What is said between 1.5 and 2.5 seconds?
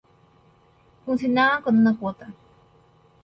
con una cuota.